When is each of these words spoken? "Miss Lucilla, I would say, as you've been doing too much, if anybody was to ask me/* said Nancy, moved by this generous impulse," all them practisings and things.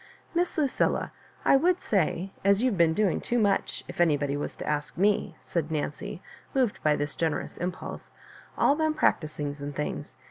"Miss 0.33 0.57
Lucilla, 0.57 1.11
I 1.45 1.55
would 1.55 1.79
say, 1.79 2.31
as 2.43 2.63
you've 2.63 2.75
been 2.75 2.95
doing 2.95 3.21
too 3.21 3.37
much, 3.37 3.83
if 3.87 4.01
anybody 4.01 4.35
was 4.35 4.55
to 4.55 4.65
ask 4.65 4.97
me/* 4.97 5.35
said 5.43 5.69
Nancy, 5.69 6.23
moved 6.55 6.81
by 6.81 6.95
this 6.95 7.15
generous 7.15 7.55
impulse," 7.57 8.11
all 8.57 8.73
them 8.75 8.95
practisings 8.95 9.61
and 9.61 9.75
things. 9.75 10.15